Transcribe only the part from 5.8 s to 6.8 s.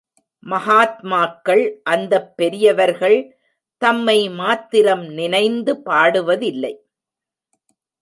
பாடுவதில்லை.